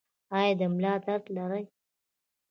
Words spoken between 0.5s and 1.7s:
د ملا درد لرئ؟